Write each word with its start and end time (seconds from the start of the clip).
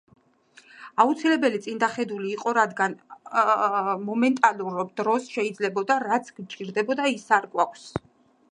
აუცილებელი 1.01 1.59
წინდახედული 1.65 2.31
იყო 2.37 2.53
რადგან 2.59 2.95
მომენტარულ 4.07 4.79
დროს 5.03 5.27
შეიძლება 5.37 5.99
რაც 6.09 6.35
გჭირდება 6.41 7.11
ის 7.17 7.31
არ 7.39 7.47
გვაქვს 7.55 7.85